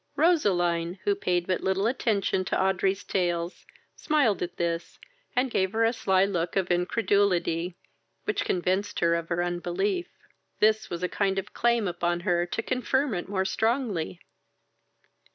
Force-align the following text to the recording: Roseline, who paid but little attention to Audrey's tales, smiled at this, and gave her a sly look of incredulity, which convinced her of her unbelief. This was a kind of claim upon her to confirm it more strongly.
Roseline, 0.15 0.97
who 1.03 1.13
paid 1.13 1.45
but 1.45 1.61
little 1.61 1.85
attention 1.85 2.43
to 2.43 2.59
Audrey's 2.59 3.03
tales, 3.03 3.67
smiled 3.95 4.41
at 4.41 4.57
this, 4.57 4.97
and 5.35 5.51
gave 5.51 5.73
her 5.73 5.83
a 5.85 5.93
sly 5.93 6.25
look 6.25 6.55
of 6.55 6.71
incredulity, 6.71 7.75
which 8.23 8.43
convinced 8.43 8.99
her 8.99 9.13
of 9.13 9.29
her 9.29 9.43
unbelief. 9.43 10.07
This 10.59 10.89
was 10.89 11.03
a 11.03 11.07
kind 11.07 11.37
of 11.37 11.53
claim 11.53 11.87
upon 11.87 12.21
her 12.21 12.47
to 12.47 12.63
confirm 12.63 13.13
it 13.13 13.29
more 13.29 13.45
strongly. 13.45 14.19